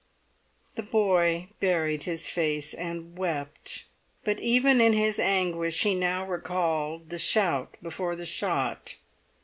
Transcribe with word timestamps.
The 0.73 0.81
boy 0.81 1.49
buried 1.59 2.05
his 2.05 2.27
face 2.27 2.73
and 2.73 3.15
wept; 3.19 3.83
but 4.23 4.39
even 4.39 4.81
in 4.81 4.93
his 4.93 5.19
anguish 5.19 5.83
he 5.83 5.93
now 5.93 6.25
recalled 6.25 7.09
the 7.09 7.19
shout 7.19 7.77
before 7.83 8.15
the 8.15 8.25
shot. 8.25 8.95